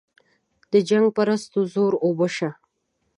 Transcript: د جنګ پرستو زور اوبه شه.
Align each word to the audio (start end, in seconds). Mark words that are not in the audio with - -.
د 0.71 0.73
جنګ 0.89 1.05
پرستو 1.15 1.59
زور 1.73 1.93
اوبه 2.05 2.27
شه. 2.35 2.49